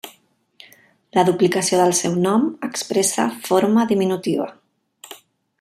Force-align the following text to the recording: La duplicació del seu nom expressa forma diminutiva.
La 1.17 1.23
duplicació 1.27 1.81
del 1.83 1.93
seu 1.99 2.17
nom 2.25 2.49
expressa 2.71 3.29
forma 3.51 3.89
diminutiva. 3.93 4.53